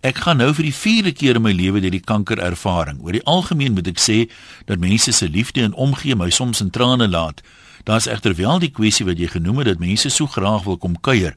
[0.00, 2.98] Ek gaan nou vir die vierde keer in my lewe deur die kanker ervaring.
[3.02, 4.30] Oor die algemeen moet ek sê
[4.66, 7.42] dat mense se liefde en omgee my soms in trane laat.
[7.84, 11.00] Daar's egter wel die kwessie wat jy genoem het dat mense so graag wil kom
[11.00, 11.36] kuier.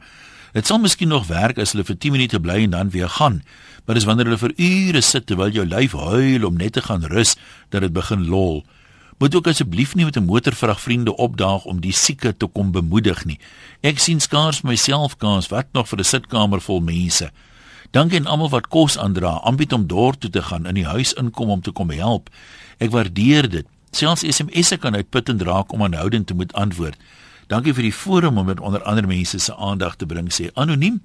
[0.53, 3.43] Dit sal miskien nog werk as hulle vir 10 minute bly en dan weer gaan.
[3.85, 7.03] Maar dis wanneer hulle vir ure sit terwyl jou lyf huil om net te gaan
[7.03, 7.35] rus
[7.69, 8.63] dat dit begin lol
[9.17, 13.25] moet ook asseblief nie met 'n motorvrag vriende opdaag om die sieke te kom bemoedig
[13.25, 13.39] nie.
[13.85, 17.29] Ek sien skaars myself kans wat nog vir 'n sitkamer vol mense.
[17.91, 21.13] Dankie aan almal wat kos aandra, aanbied om dorp toe te gaan, in die huis
[21.13, 22.29] inkom om te kom help.
[22.79, 23.65] Ek waardeer dit.
[23.91, 26.97] Selfs SMS'e kan uitputtend raak om aanhoudend te moet antwoord.
[27.47, 31.01] Dankie vir die forum om met onder ander mense se aandag te bring, sê anoniem.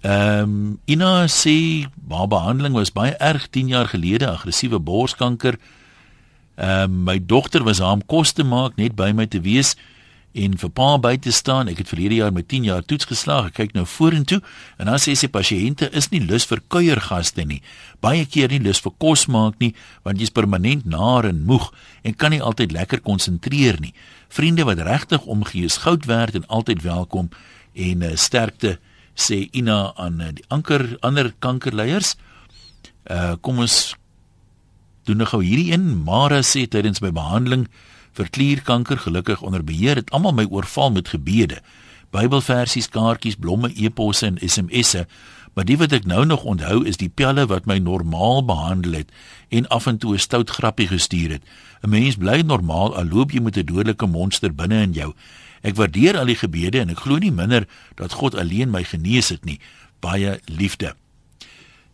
[0.00, 5.58] Ehm um, Ina sê haar behandeling was baie erg 10 jaar gelede, aggressiewe borskanker.
[6.56, 9.76] Ehm uh, my dogter was haar om kos te maak, net by my te wees
[10.36, 11.70] en vir pa by te staan.
[11.70, 13.50] Ek het verlede jaar met 10 jaar toets geslaag.
[13.50, 14.40] Ek kyk nou vorentoe
[14.78, 17.60] en dan sê sy pasiënte is nie lus vir kuiergaste nie.
[18.04, 19.74] Baie keer nie lus vir kos maak nie
[20.06, 21.70] want jy's permanent naar en moeg
[22.04, 23.94] en kan nie altyd lekker konsentreer nie.
[24.28, 27.30] Vriende wat regtig omgee is goud werd en altyd welkom
[27.74, 28.78] en uh, sterkte
[29.18, 32.16] sê Ina aan uh, die anker ander kankerleiers.
[33.08, 33.96] Uh kom ons
[35.08, 35.86] doen nou gou hierdie een.
[36.04, 37.66] Mara sê tydens my behandeling
[38.12, 41.60] vir klierkanker gelukkig onder beheer het almal my oorval met gebede.
[42.10, 45.06] Bybelversies, kaartjies, blomme, eposse en SMS'e,
[45.54, 49.08] maar die wat ek nou nog onthou is die pelle wat my normaal behandel het
[49.50, 51.42] en af en toe 'n stout grappie gestuur het.
[51.82, 55.14] 'n Mens bly normaal al loop jy met 'n dodelike monster binne in jou.
[55.62, 59.28] Ek waardeer al die gebede en ek glo nie minder dat God alleen my genees
[59.28, 59.60] het nie.
[60.00, 60.94] Baie liefde.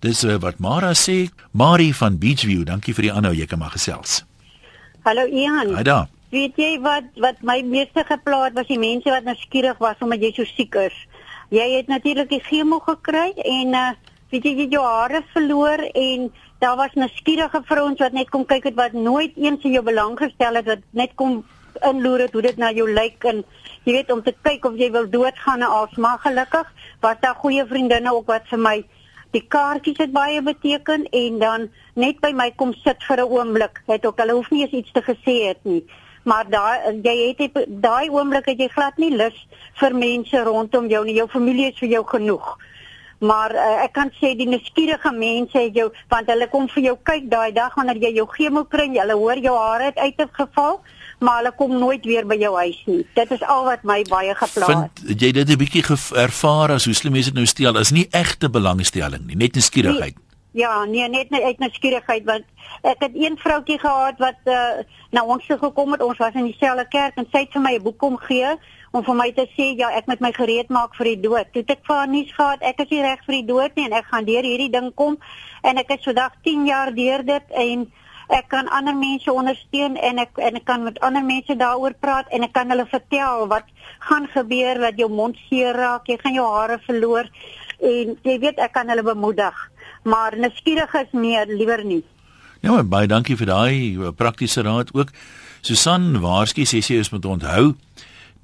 [0.01, 2.65] Dis uh, wat Mara sê, Marie van Beachview.
[2.65, 4.25] Dankie vir die aanhou, jy kan maar gesels.
[5.05, 5.75] Hallo Ian.
[5.77, 6.07] Haai daar.
[6.33, 10.23] Weet jy wat wat my meeste geplaas was die mense wat nou skieurig was omdat
[10.25, 10.97] jy so siek is.
[11.53, 13.91] Jy het natuurlik die chemo gekry en uh
[14.33, 16.31] weet jy jy jou hare verloor en
[16.65, 19.85] daar was 'n skierige vrouens wat net kom kyk het wat nooit eens in jou
[19.85, 21.45] belang gestel het wat net kom
[21.83, 23.45] inloer het hoe dit na jou lyk en
[23.85, 27.67] jy weet om te kyk of jy wil doodgaan na asma gelukkig was daar goeie
[27.67, 28.85] vriendinne ook wat vir my
[29.35, 31.69] die kaartjies het baie beteken en dan
[31.99, 33.83] net by my kom sit vir 'n oomblik.
[33.87, 35.85] Het ook hulle hoef nie eens iets te gesê het nie.
[36.25, 39.47] Maar daai jy het daai oomblik het jy glad nie lus
[39.81, 41.15] vir mense rondom jou nie.
[41.15, 42.59] Jou familie is vir jou genoeg.
[43.19, 46.97] Maar uh, ek kan sê die nuuskierige mense het jou want hulle kom vir jou
[47.03, 50.81] kyk daai dag wanneer jy jou chemo kry, hulle hoor jou hare het uitgeval
[51.25, 53.01] maar hulle kom nooit weer by jou huis nie.
[53.17, 55.01] Dit is al wat my baie gepla het.
[55.05, 55.85] Vind jy dit 'n bietjie
[56.27, 57.79] ervaar as hoe slim mense dit nou steel?
[57.79, 60.17] Is nie egte belangstelling nie, net nuuskierigheid.
[60.17, 62.45] Nee, ja, nee, net net uit nuuskierigheid want
[62.83, 66.03] ek het een vroutjie gehad wat uh, na ons toe gekom het.
[66.03, 68.57] Ons was in dieselfde kerk en sy het vir my 'n boek kom gee
[68.93, 71.47] om vir my te sê ja, ek moet my gereed maak vir die dood.
[71.53, 73.93] Toe ek vir haar nuus gehad, ek is nie reg vir die dood nie en
[73.93, 75.19] ek gaan deur hierdie ding kom
[75.63, 77.93] en ek het vandag 10 jaar deur dit en
[78.29, 82.31] ek kan ander mense ondersteun en ek en ek kan met ander mense daaroor praat
[82.33, 83.69] en ek kan hulle vertel wat
[84.09, 87.29] gaan gebeur dat jou mond seer raak, jy gaan jou hare verloor
[87.81, 89.55] en jy weet ek kan hulle bemoedig.
[90.05, 92.03] Maar nuuskierig is meer liewer nie.
[92.65, 95.13] Ja, baie dankie vir daai eh, praktiese raad ook.
[95.65, 97.75] Susan Waarskei sê sy is moet onthou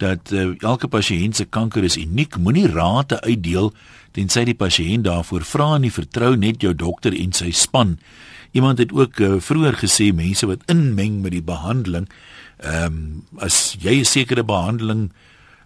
[0.00, 2.38] dat uh, elke pasiënt se kanker is uniek.
[2.40, 3.68] Moenie raad uitdeel
[4.16, 7.98] tensy die pasiënt daarvoor vra en vertrou net jou dokter en sy span.
[8.50, 12.08] Iemand het ook uh, vroeër gesê mense wat inmeng met die behandeling,
[12.58, 15.12] ehm um, as jy 'n sekere behandeling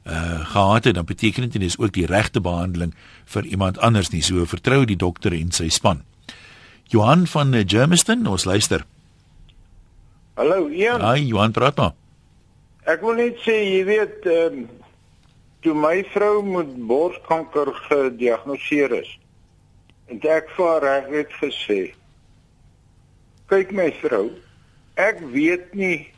[0.05, 2.95] uh gehad het, dan beteken dit nie dis ook die regte behandeling
[3.25, 4.23] vir iemand anders nie.
[4.23, 6.05] So vertrou die dokter en sy span.
[6.85, 8.85] Johan van uh, Germiston, ons luister.
[10.35, 11.01] Hallo, Ian.
[11.01, 11.93] Hi, Johan praat maar.
[12.85, 14.69] Ek wil net sê, jy weet, ehm um,
[15.65, 19.19] toe my vrou met borskanker gediagnoseer is,
[20.13, 21.95] en ek vir reg het gesê
[23.55, 24.33] kyk my vrou
[24.99, 26.09] ek weet nie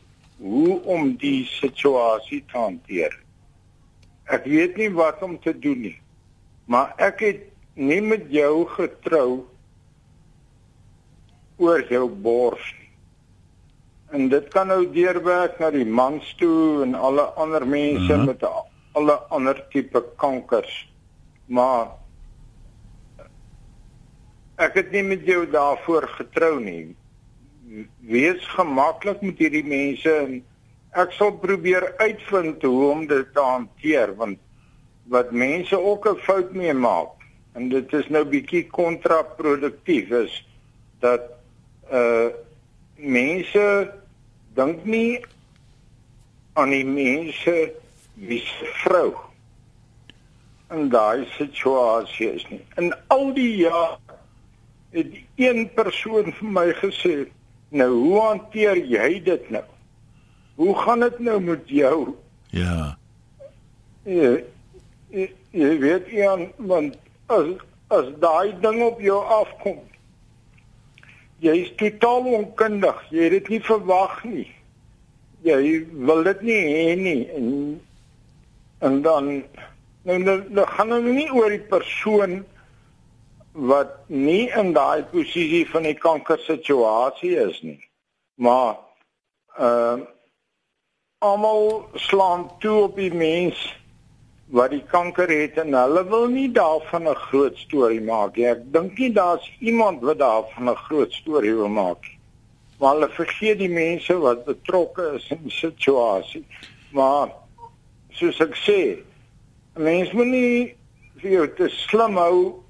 [0.41, 3.13] hoe om die situasie te hanteer.
[4.29, 5.99] Ek weet nie wat om te doen nie
[6.73, 7.45] maar ek het
[7.77, 9.45] nie met jou getrou
[11.61, 12.91] oor jou bors nie.
[14.17, 18.27] En dit kan nou deurwerk na die mans toe en alle ander mense uh -huh.
[18.27, 18.49] met
[18.97, 20.89] alle ander tipe kankers
[21.47, 21.93] maar
[24.57, 26.97] ek het nie met jou daarvoor getrou nie
[28.01, 30.39] wees gemaklik met hierdie mense en
[30.97, 34.39] ek sal probeer uitvind hoe om dit te hanteer want
[35.13, 37.13] wat mense ook 'n fout mee maak
[37.55, 40.35] en dit is nou bietjie kontraproduktief is
[41.01, 41.31] dat
[41.93, 42.29] uh
[42.97, 43.93] mense
[44.55, 45.21] dink nie
[46.57, 47.73] aan die mense
[48.15, 49.13] wie se vrou
[50.73, 52.63] in daai situasie is nie.
[52.81, 54.17] In al die jare
[54.97, 57.27] het een persoon vir my gesê,
[57.69, 59.65] "Nou, hoe hanteer jy dit nou?
[60.55, 62.17] Hoe gaan dit nou met jou?"
[62.51, 62.99] Ja.
[64.05, 64.45] Jy,
[65.11, 67.47] jy, jy weet Ian, want as
[67.89, 69.79] as daai ding op jou afkom,
[71.39, 73.03] jy is totaal onkundig.
[73.11, 74.51] Jy het dit nie verwag nie.
[75.47, 77.51] Jy wil dit nie hê nie en
[78.79, 79.29] en dan
[80.03, 82.41] nou nou, nou gaan nou nie oor die persoon
[83.57, 87.81] wat nie in daai posisie van die kanker situasie is nie.
[88.37, 88.77] Maar
[89.57, 90.07] ehm uh,
[91.25, 93.57] almal slaan toe op die mens
[94.53, 98.47] wat die kanker het en hulle wil nie daarvan 'n groot storie maak nie.
[98.47, 102.19] Ek dink nie daar's iemand wat daarvan 'n groot storie wil maak nie.
[102.79, 106.45] Maar hulle vergeet die mense wat betrokke is in die situasie.
[106.91, 107.33] Maar
[108.11, 108.99] soos ek sê,
[109.75, 110.77] mens moet nie
[111.17, 112.66] vir jou te slim hou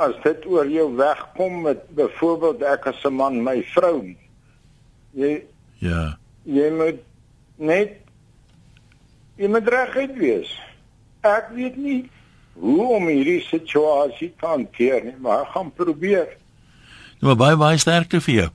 [0.00, 4.14] as dit oor jou wegkom met byvoorbeeld ek as 'n man my vrou.
[5.12, 5.44] Jy
[5.80, 6.18] Ja.
[6.44, 7.00] Jy moet
[7.56, 8.00] net
[9.36, 10.52] jy moet reguit wees
[11.26, 12.00] ek weet nie
[12.60, 16.34] hoe om hierdie situasie te hanteer nie, maar ek gaan probeer.
[17.20, 18.48] Nou baie baie sterkte vir jou.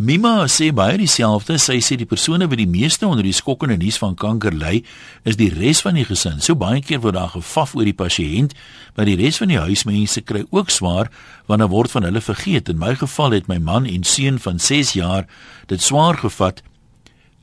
[0.00, 1.58] Mima sê baie dieselfde.
[1.62, 4.80] Sy sê die persone wat die meeste onder die skokkende nuus van kanker ly,
[5.28, 6.40] is die res van die gesin.
[6.42, 8.56] So baie keer word daar gefaf oor die pasiënt,
[8.96, 11.12] maar die res van die huismense kry ook swaar
[11.46, 12.72] wanneer word van hulle vergeet.
[12.72, 15.28] In my geval het my man en seun van 6 jaar
[15.70, 16.64] dit swaar gevat.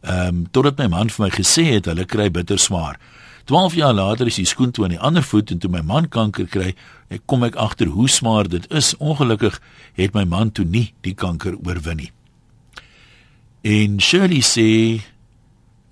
[0.03, 2.99] Ehm um, totdat my man vir my gesê het hulle kry bitter swaar.
[3.47, 6.09] 12 jaar later is die skoen toe aan die ander voet en toe my man
[6.11, 6.73] kanker kry,
[7.07, 8.91] ek kom ek agter hoe smaar dit is.
[8.99, 9.61] Ongelukkig
[9.95, 12.11] het my man toe nie die kanker oorwin nie.
[13.63, 14.67] En Shirley sê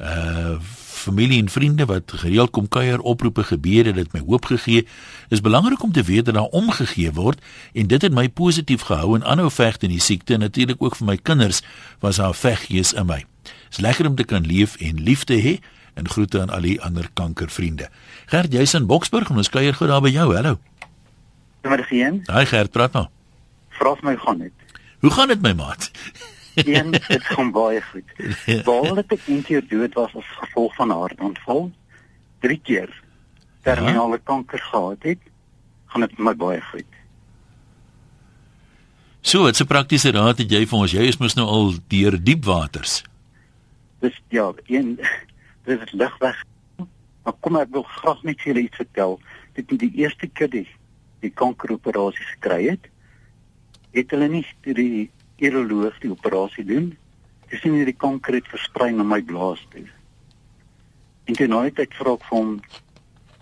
[0.04, 0.58] uh
[1.06, 4.88] familie en vriende wat gereeld kom kuier oproepe gebede dit my hoop gegee
[5.30, 9.14] is belangrik om te weet dat daar omgegee word en dit het my positief gehou
[9.14, 11.62] en aanhou veg teen die siekte en natuurlik ook vir my kinders
[12.02, 13.22] was daar veggees in my.
[13.70, 15.54] Dis lekker om te kan leef en liefde hê
[15.96, 17.90] en groete aan al die ander kankervriende.
[18.32, 20.28] Gert, jy's in Boksburg en ons kuier gou daar by jou.
[20.36, 20.60] Hallo.
[21.64, 22.22] Goeiemôre Jean.
[22.28, 23.08] Haai Gert, praat nou.
[23.80, 24.80] Vra my gaan dit.
[25.00, 25.92] Hoe gaan dit my maat?
[26.56, 28.12] Een, dit gaan baie goed.
[28.68, 31.72] Behalwe dat ek eendag dood was as gevolg van 'n hartaanval,
[32.40, 32.92] drie keer
[33.66, 34.24] terminale ja?
[34.24, 35.20] kanker gehad het,
[35.92, 36.92] gaan dit my baie goed.
[39.22, 40.92] So, dit's 'n praktiese raad wat jy vir ons.
[40.92, 43.04] Jy is mos nou al deur diep waters.
[44.00, 45.00] Dis ja, een
[45.66, 46.44] dit is lig weg.
[47.24, 49.20] Maar kom ek wil graag net julle iets vertel.
[49.58, 50.68] Dit is die eerste keer die
[51.24, 52.90] die kankeroperasie gekry het.
[53.96, 55.08] Het hulle nie die
[55.42, 56.92] uroloog die operasie doen.
[57.50, 59.88] Dis nie die kanker het versprei na my blaas toe.
[61.26, 62.52] En toe nooit ek vra ek vir hom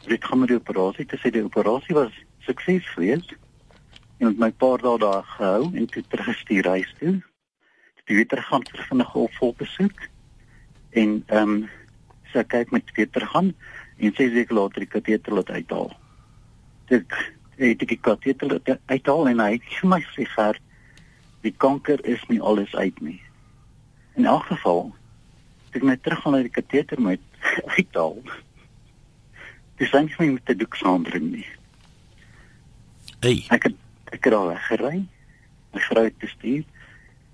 [0.07, 2.15] dit gaan met die operasie te sê die operasie was
[2.47, 3.23] suksesvol.
[4.19, 7.15] En met my paar dae daar gehou en toe teruggestuur huis toe.
[8.07, 10.07] Die weer teruggaan vir 'n volbesoek.
[10.91, 11.69] En ehm um,
[12.33, 13.53] sy kyk met Peter gaan
[13.97, 15.91] en sê sy laat die kateter laat uithaal.
[16.93, 17.15] Ek
[17.59, 18.57] het die kateter
[18.89, 20.59] uithaal en hy het my gesê vir
[21.43, 23.19] die kanker is nie alles uit nie.
[24.17, 24.91] In elk geval
[25.73, 27.21] ek net terug gaan na die kateter met
[27.77, 28.19] uithaal.
[29.81, 31.47] Dis eintlik nie met die doek saambring nie.
[33.23, 33.41] Hey.
[33.55, 33.79] Ek het
[34.13, 35.05] ek het al weggery.
[35.73, 36.65] My vrou het gestuur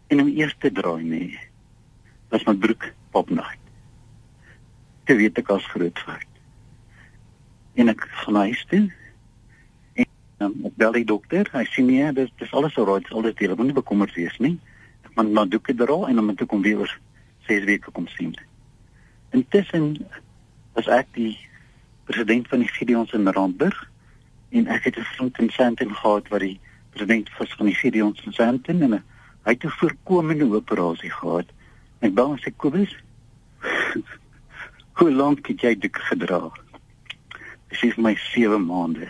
[0.09, 1.33] en om eerste draai nie.
[2.31, 3.58] Was my broek popnag
[5.09, 6.27] te weet ek as groot fout.
[7.81, 8.83] En ek gaan huis toe.
[9.97, 11.49] En um, ek bel die dokter.
[11.55, 13.55] Hy sê nee, dis dis alles alright, dis alles deel.
[13.57, 14.59] Moenie bekommerd wees nie.
[15.07, 16.93] Ek moet maar doeke dra en dan moet ek hom weer oor
[17.49, 18.35] 6 weke kom sien.
[19.33, 19.95] Intussen
[20.77, 21.33] was ek die
[22.09, 23.81] president van die Gideons in Randburg
[24.53, 26.59] en ek het 'n vriend in Sandton gehad wat die
[26.93, 31.49] president van die Gideon Santen en hy het 'n voorkomende operasie gehad.
[31.99, 32.93] Ek bou sy Kobus.
[34.99, 36.49] Hoe lank het jy dit gedra?
[37.71, 39.05] Dit is my 7 maande.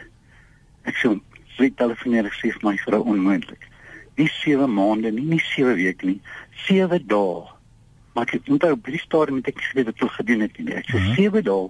[0.85, 1.09] Ek sê
[1.55, 3.63] sy telefoneer ek sê vir my vrou onmoontlik.
[4.19, 6.19] Nie 7 maande nie, nie 7 weke nie,
[6.67, 7.39] 7 dae.
[8.13, 10.75] Maar ek moet op die stadium met ek gesê dit wil gedoen het nie.
[10.77, 11.65] Ek sê 7 dae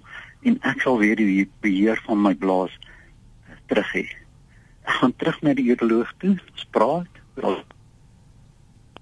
[0.51, 2.75] en ek sal weer die beheer van my blaas
[3.71, 4.03] terug hê.
[4.84, 7.23] Ek gaan terug na die uroloog toe, spraak.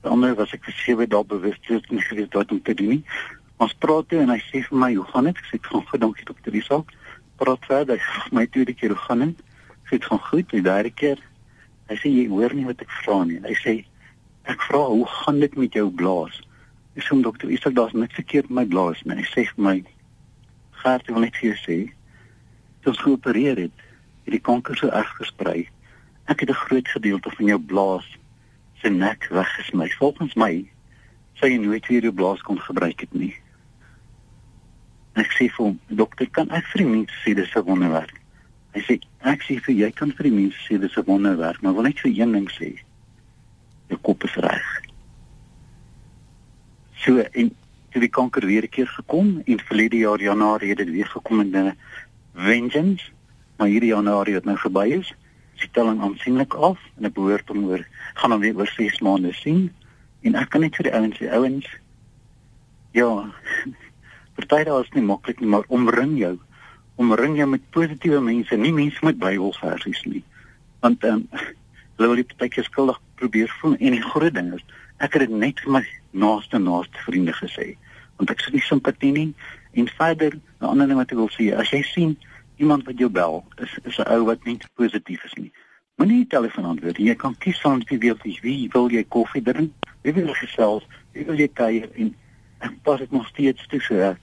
[0.06, 3.04] Dan was ek vir sewe dae bewusteloos en geweet wat om te doen nie.
[3.58, 6.02] Ons praat toe en hy sê vir my, "Hoe gaan dit?" Ek sê, "Gaan goed,
[6.02, 6.92] dankie dokter Isak."
[7.38, 7.98] Praat verder.
[7.98, 10.92] Hy vra my tweede keer, "Hoe gaan dit?" Ek sê, "Dit gaan goed." Die derde
[10.92, 11.18] keer,
[11.90, 13.86] hy sê, "Jy hoor nie wat ek vra nie." Hy sê,
[14.46, 16.42] "Ek vra, hoe gaan dit met jou blaas?"
[16.96, 19.84] Ek sê, "Dokter Isak, daar's niks verkeerd met my blaas nie." Hy sê vir my,
[20.72, 21.92] "Gert, wil net vir jou sê,
[22.82, 23.72] toe ons geopereer het,
[24.24, 25.70] het die kanker so erg versprei.
[26.28, 28.18] Ek het 'n groot gedeelte van jou blaas
[28.82, 29.90] se nek weggesmy.
[29.90, 30.66] Volgens my
[31.34, 33.36] sou jy nooit weer jou blaas kon gebruik het nie.
[35.18, 38.16] Ek sê vir hom, dokter, kan ek vir die mense sê dis 'n wonderwerk?
[38.76, 41.74] Hy sê, ek sê vir jy kan vir die mense sê dis 'n wonderwerk, maar
[41.74, 42.78] wil net vir een ding sê.
[43.90, 44.68] Jou kop is reg.
[47.04, 47.52] So en
[47.92, 51.42] toe die kanker weer 'n keer gekom en verlede jaar Januarie het dit weer gekom
[51.42, 51.78] in 'n
[52.36, 53.18] vengeance
[53.58, 55.10] maar hierdie januarie wat nou verby is,
[55.58, 57.82] die telling aansienlik af en ek behoort om oor
[58.20, 59.68] gaan hom weer oor 6 maande sien
[60.22, 61.70] en ek kan net vir die ouens sê ouens
[62.94, 63.08] ja
[64.40, 66.38] party daar is nie maklik nie maar omring jou
[66.96, 70.24] omring jou met positiewe mense nie mense met Bybelversies nie
[70.82, 71.46] want ehm um,
[71.98, 74.66] hulle wil die partytjie skuldig probeer voel en die groot ding is
[74.98, 75.84] ek het dit net vir my
[76.26, 77.74] naaste naaste vriende gesê
[78.18, 79.30] want ek sien nie simpatie nie
[79.74, 82.18] en verder 'n ander ding wat ek wil sê as jy sien
[82.58, 85.52] iemand wat jou bel is is 'n ou wat nie positief is nie.
[85.96, 86.98] Moenie die telefoon antwoord.
[86.98, 89.72] Jy kan kies van wie wil jy wie wil jy koffie drink?
[90.02, 90.84] Wie wil jy gesels?
[91.12, 92.16] Wie wil jy kuier en
[92.60, 94.18] ek pas dit nog steeds toe so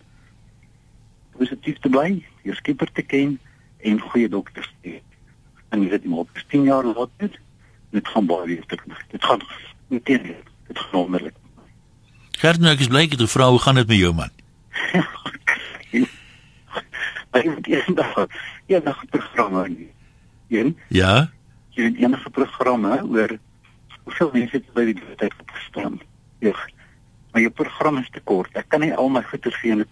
[1.38, 3.38] positief te bly, jou skipper te ken
[3.85, 5.01] en goeie dokters te hê.
[5.75, 7.31] En jy weet maar 10 jaar later
[7.94, 9.07] dit gaan baie terug.
[9.11, 9.40] Dit gaan
[9.88, 10.35] intens.
[10.66, 11.35] Dit gaan wonderlik.
[12.42, 14.33] Gert, nou ek is bly ek het gevra hoe gaan dit met jou man?
[17.35, 18.11] Ek het eendag
[18.70, 19.88] eendag programme nie.
[20.55, 20.77] Een?
[20.94, 21.31] Ja.
[21.75, 23.33] Jy het enige programme oor
[24.05, 25.99] hoeveel mense het by die tyd gestaan.
[26.38, 26.55] Ja.
[27.33, 28.55] Maar jou program is te kort.
[28.55, 29.83] Ek kan nie al my goeie gee en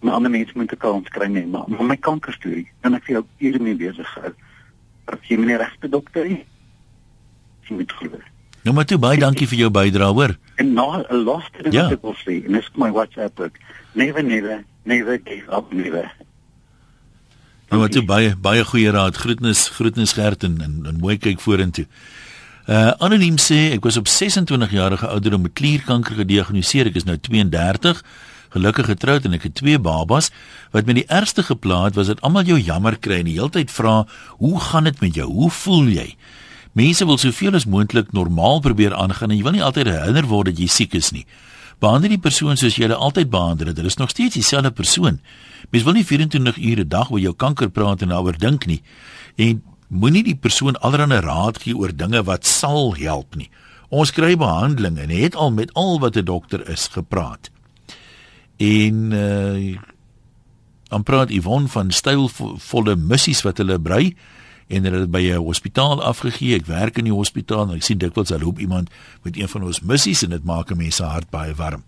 [0.00, 3.06] my ander mense moet ek kans kry nie, maar, maar my kanker storie kan ek
[3.08, 4.32] vir jou hiermee besig hou.
[5.08, 6.44] As jy meneer regte dokter is.
[7.68, 8.20] Jy moet glo.
[8.66, 10.36] Nou maar toe baie dankie vir jou bydrae, hoor.
[10.60, 11.88] En nou 'n laaste ding ja.
[11.88, 13.56] wat ek wil sê, en dis my WhatsApp ook.
[13.92, 16.12] Never never never give up never.
[17.70, 19.16] Nou wat baie baie goeie raad.
[19.16, 21.86] Groetnis, groetnis Gert en, en, en mooi kyk vorentoe.
[22.68, 26.90] Uh anoniem sê ek was op 26 jarige ouderdom met klierkanker gediagnoseer.
[26.90, 28.02] Ek is nou 32,
[28.50, 30.30] gelukkig getroud en ek het twee babas.
[30.72, 33.50] Wat my die ergste gepla het was dat almal jou jammer kry en die hele
[33.50, 34.06] tyd vra,
[34.38, 35.26] "Hoe gaan dit met jou?
[35.26, 36.16] Hoe voel jy?"
[36.72, 40.46] Mense wil soveel as moontlik normaal probeer aangaan en jy wil nie altyd herinner word
[40.46, 41.26] dat jy siek is nie.
[41.78, 43.76] Behandel die persoon soos jy hulle altyd behandel het.
[43.76, 45.20] Hulle is nog steeds dieselfde persoon.
[45.70, 48.82] Mens wil nie 24 ure 'n dag oor jou kanker praat en daaroor dink nie.
[49.36, 53.50] En moenie die persoon allerlei raad gee oor dinge wat sal help nie.
[53.88, 57.50] Ons kry behandeling en het al met al wat 'n dokter is gepraat.
[58.58, 59.78] En uh
[60.88, 64.16] dan praat Yvonne van stylvolle missies wat hulle brei
[64.72, 66.56] en hulle het by 'n hospitaal afgegee.
[66.56, 68.90] Ek werk in die hospitaal en ek sien dikwels hulle loop iemand
[69.22, 71.84] met een van ons missies en dit maak 'n mens se hart baie warm.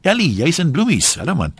[0.00, 1.14] Ellie, jy's in Bloemies.
[1.14, 1.52] Hallo man.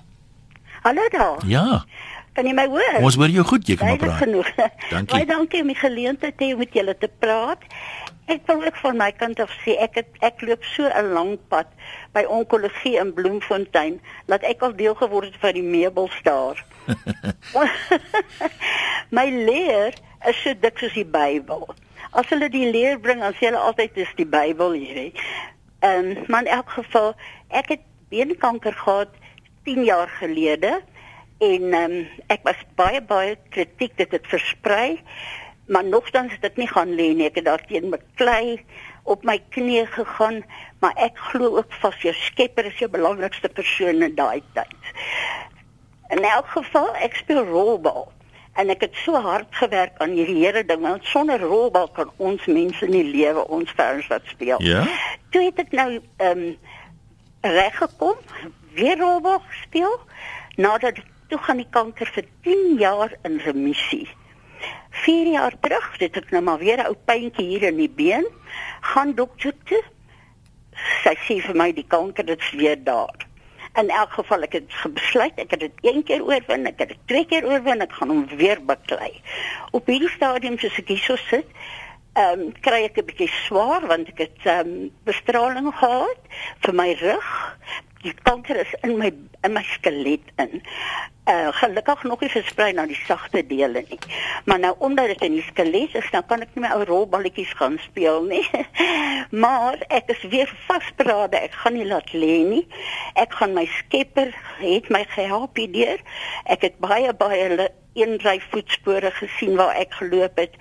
[0.82, 1.46] Hallo daar.
[1.46, 1.84] Ja.
[2.32, 3.02] Kan jy my hoor?
[3.02, 4.22] Ons hoor jou goed, jy kan maar praat.
[4.22, 4.46] Genoeg.
[4.90, 5.14] Dankie.
[5.14, 7.58] Baie dankie om die geleentheid te hê om met julle te praat.
[8.29, 11.38] Ek wil ook van my kant af sê ek het, ek loop so 'n lang
[11.49, 11.69] pad
[12.12, 16.61] by onkologie in Bloemfontein dat ek al deel geword het van die meubels daar.
[19.17, 19.97] my leer
[20.29, 21.64] is so dik soos die Bybel.
[22.12, 25.12] As hulle die leer bring, dan sê hulle altyd dis die Bybel hierdie.
[25.81, 27.14] Ehm, um, maar in elk geval,
[27.49, 29.09] ek het beenkanker gehad
[29.64, 30.81] 10 jaar gelede
[31.39, 34.99] en um, ek was baie baie kritiek dit versprei
[35.69, 37.29] maar nogtans het dit nie gaan lê nie.
[37.29, 38.61] Ek het daarteen beklei
[39.09, 40.43] op my knie gegaan
[40.79, 44.93] maar ek glo ook vas jou skepper is jou belangrikste persoon in daai tyd.
[46.14, 48.09] In elk geval ek speel rolbal
[48.59, 52.47] en ek het so hard gewerk aan hierdie hele ding want sonder rolbal kan ons
[52.47, 54.62] mense nie lewe ons vrouens wat speel.
[54.62, 54.85] Ja.
[55.35, 56.57] Toe het ek nou ehm um,
[57.47, 58.19] reg gekom
[58.75, 59.95] weer rolbal gespeel
[60.59, 60.99] nadat
[61.31, 64.09] toe gaan die kanker vir 10 jaar in remissie.
[65.04, 68.26] 4 jaar terug, dit het nou maar weer 'n ou pyntjie hier in die been,
[68.80, 69.82] gaan dokter toe.
[71.02, 73.26] Sy sê vir my die kanker is weer daar.
[73.74, 77.02] In elk geval ek het besluit, ek het dit een keer oorwin, ek het dit
[77.06, 79.20] twee keer oorwin, ek gaan hom weer beklei.
[79.70, 81.46] Op hierdie stadium soos ek hierso sit,
[82.18, 86.20] ehm um, kry ek 'n bietjie swaar want ek het ehm um, bestraling gehad
[86.64, 87.28] vir my rug.
[88.05, 89.11] Die kanker is in my
[89.42, 90.61] in my skelet in.
[91.28, 93.99] Uh gelukkig nog nie versprei na die sagte dele nie.
[94.46, 97.55] Maar nou omdat dit in die skelet is, dan kan ek nie my ou rolballetjies
[97.59, 98.44] gaan speel nie.
[99.44, 101.42] maar ek is weer vasberade.
[101.42, 102.64] Ek gaan nie laat lê nie.
[103.18, 104.30] Ek gaan my skepper
[104.62, 106.03] het my gehelp hierdeur.
[106.46, 110.55] Ek het baie baie een ry voetspore gesien waar ek geloop het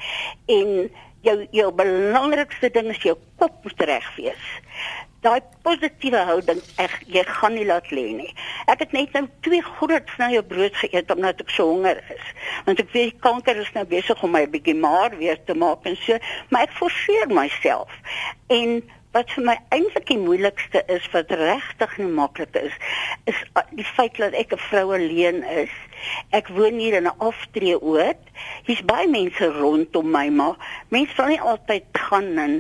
[0.49, 0.89] en
[1.25, 4.49] jou jou belangrikste ding is jou kop moet reg wees.
[5.25, 8.29] Daai positiewe houding, ek jy gaan nie laat lê nie.
[8.69, 12.27] Ek het net nou twee groot snye brood geëet omdat ek so honger is.
[12.67, 15.97] Want ek weet kanker is nou besig om my bietjie maar weer te maak en
[16.03, 16.19] so,
[16.53, 17.89] maar ek forceer myself.
[18.53, 18.77] En
[19.17, 22.73] wat vir my eintlik die moeilikste is wat regtig nie maklik is,
[23.29, 23.37] is
[23.73, 25.73] die feit dat ek 'n vrou alleen is.
[26.29, 28.21] Ek woon hier in 'n aftreeoord.
[28.67, 30.55] Hier's baie mense rondom my, maar
[30.89, 32.53] mense wil nie altyd gaan en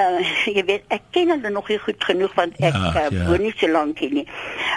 [0.00, 0.20] uh
[0.56, 3.24] jy weet, ek ken hulle nog nie goed genoeg want ek ja, uh, ja.
[3.26, 4.28] woon nie so lank hier nie.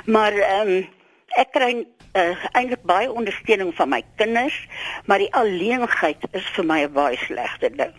[0.05, 0.87] Maar ehm um,
[1.35, 4.57] ek kry uh, eintlik baie ondersteuning van my kinders,
[5.05, 7.95] maar die alleenheid is vir my 'n baie slegte ding.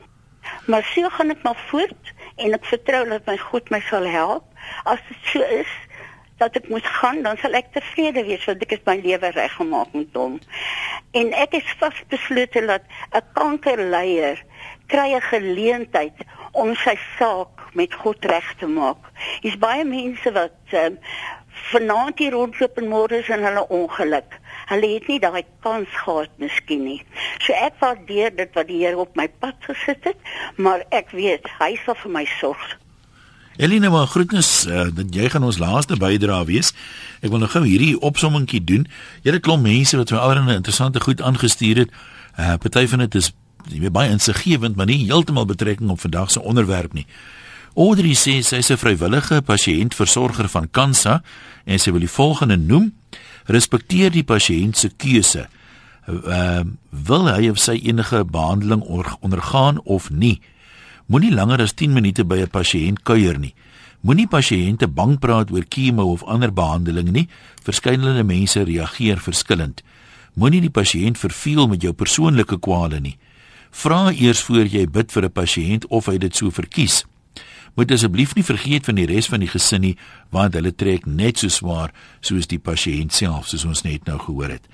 [0.67, 4.45] Maar sien gaan ek maar voort en ek vertrou dat my God my sal help.
[4.85, 5.71] As dit so is
[6.39, 9.95] dat ek moet gaan, dan sal ek tevrede wees want ek het my lewe reggemaak
[9.97, 10.39] met hom.
[11.19, 14.45] En ek is vasbeslote dat 'n kankerleier
[14.87, 19.03] kry 'n geleentheid om sy saak met God reg te maak.
[19.43, 20.99] Dis baie mense wat um,
[21.73, 24.39] vanaand hier rondloop en môre is in hulle ongeluk.
[24.69, 26.99] Hulle het nie daai kans gehad miskien nie.
[27.41, 30.19] So ek waardeer dit wat die Here op my pad gesit het,
[30.57, 32.77] maar ek weet hy sal vir my sorg.
[33.59, 36.71] Elina, maar groetnis uh, dat jy gaan ons laaste bydra wees.
[37.25, 38.85] Ek wil nou gou hierdie opsommingkie doen.
[39.27, 41.99] Julle klomp mense wat my allerlei interessante goed aangestuur het.
[42.39, 43.33] Uh party van dit is
[43.67, 47.07] jy weet baie insiggewend, maar nie heeltemal betrekking op vandag se onderwerp nie.
[47.75, 51.23] Audrey sê sy is 'n vrywillige pasiëntversorger van Kansa
[51.65, 52.93] en sy wil die volgende noem:
[53.49, 55.49] Respekteer die pasiënt se keuse.
[56.09, 56.65] Ehm uh,
[57.09, 58.83] wil hy of sy enige behandeling
[59.21, 60.41] ondergaan of nie?
[61.07, 63.55] Moenie langer as 10 minute by 'n pasiënt kuier nie.
[64.01, 67.29] Moenie pasiënte bang praat oor chemo of ander behandeling nie.
[67.65, 69.83] Verskeidenheid mense reageer verskillend.
[70.35, 73.17] Moenie die pasiënt verveel met jou persoonlike kwale nie.
[73.71, 77.05] Vra eers voor jy bid vir 'n pasiënt of hy dit sou verkies
[77.79, 79.95] moet asseblief nie vergeet van die res van die gesin nie
[80.35, 84.57] want hulle trek net so swaar soos die pasiënt self soos ons net nou gehoor
[84.57, 84.67] het.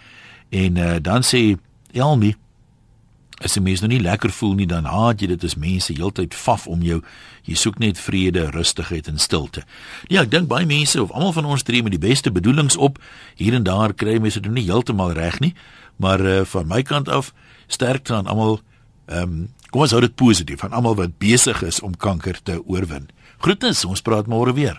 [0.48, 1.58] En uh, dan sê
[1.92, 2.32] Elmi
[3.44, 6.36] as jy mens nou nie lekker voel nie dan haat jy dit as mense heeltyd
[6.38, 7.00] faf om jou.
[7.44, 9.64] Jy soek net vrede, rustigheid en stilte.
[10.08, 13.00] Ja, ek dink baie mense of almal van ons tree met die beste bedoelings op.
[13.36, 15.52] Hier en daar kry mense dit nie heeltemal reg nie,
[16.00, 17.34] maar uh, van my kant af
[17.66, 18.60] sterkte aan almal
[19.10, 22.60] ehm um, Kom ons hou dit positief van almal wat besig is om kanker te
[22.70, 23.08] oorwin.
[23.42, 24.76] Groetens, ons praat môre weer.